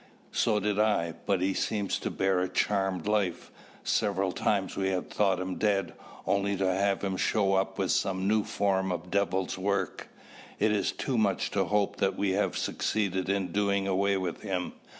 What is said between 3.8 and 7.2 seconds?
Several times we have thought him dead, only to have him